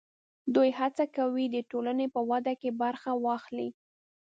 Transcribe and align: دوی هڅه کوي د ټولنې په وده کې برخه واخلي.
دوی 0.55 0.69
هڅه 0.79 1.05
کوي 1.17 1.45
د 1.49 1.57
ټولنې 1.71 2.07
په 2.15 2.21
وده 2.29 2.53
کې 2.61 2.69
برخه 2.81 3.11
واخلي. 3.25 3.69